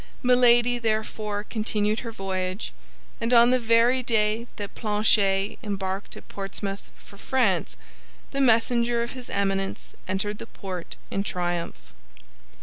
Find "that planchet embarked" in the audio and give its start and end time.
4.55-6.17